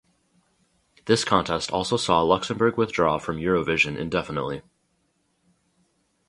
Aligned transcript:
This 1.05 1.23
contest 1.23 1.69
also 1.69 1.95
saw 1.95 2.23
Luxembourg 2.23 2.75
withdraw 2.75 3.19
from 3.19 3.37
Eurovision 3.37 3.95
indefinitely. 3.95 4.63